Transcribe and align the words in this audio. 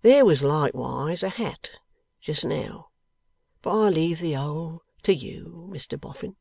There 0.00 0.24
was 0.24 0.42
likewise 0.42 1.22
a 1.22 1.28
hat 1.28 1.72
just 2.22 2.46
now. 2.46 2.88
But 3.60 3.78
I 3.78 3.90
leave 3.90 4.20
the 4.20 4.34
ole 4.34 4.80
to 5.02 5.14
you, 5.14 5.68
Mr 5.70 6.00
Boffin. 6.00 6.36